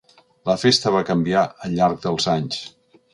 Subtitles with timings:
[0.49, 2.63] La festa va canviar al llarg dels anys.